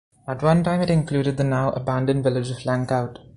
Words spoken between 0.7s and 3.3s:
it included the now-abandoned village of Lancaut.